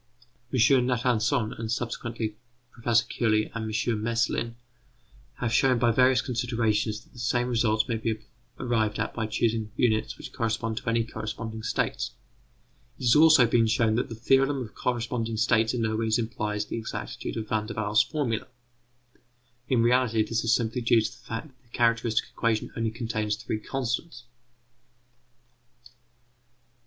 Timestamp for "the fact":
21.11-21.49